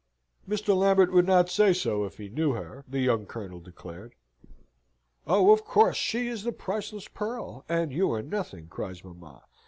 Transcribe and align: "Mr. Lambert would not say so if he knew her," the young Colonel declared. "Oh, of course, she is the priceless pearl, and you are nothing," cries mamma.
"Mr. 0.49 0.75
Lambert 0.75 1.13
would 1.13 1.27
not 1.27 1.47
say 1.47 1.71
so 1.73 2.05
if 2.05 2.17
he 2.17 2.27
knew 2.27 2.53
her," 2.53 2.83
the 2.87 3.01
young 3.01 3.27
Colonel 3.27 3.59
declared. 3.59 4.15
"Oh, 5.27 5.51
of 5.51 5.63
course, 5.63 5.95
she 5.95 6.27
is 6.27 6.41
the 6.43 6.51
priceless 6.51 7.07
pearl, 7.07 7.63
and 7.69 7.91
you 7.93 8.11
are 8.11 8.23
nothing," 8.23 8.67
cries 8.67 9.03
mamma. 9.03 9.43